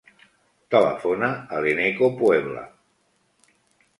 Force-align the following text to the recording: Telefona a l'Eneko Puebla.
Telefona 0.75 1.27
a 1.57 1.61
l'Eneko 1.65 2.09
Puebla. 2.21 2.63